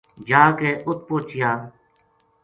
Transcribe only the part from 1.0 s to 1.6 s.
پوہچیا